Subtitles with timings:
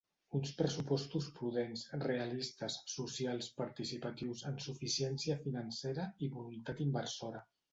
[0.37, 7.47] Uns pressupostos prudents, realistes, socials, participatius, amb suficiència financera i voluntat inversora.